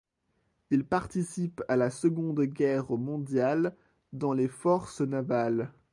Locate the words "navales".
5.01-5.71